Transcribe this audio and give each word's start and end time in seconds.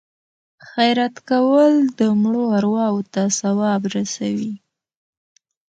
خیرات 0.69 1.15
کول 1.29 1.73
د 1.99 2.01
مړو 2.21 2.43
ارواو 2.57 2.99
ته 3.13 3.21
ثواب 3.39 3.81
رسوي. 3.95 4.53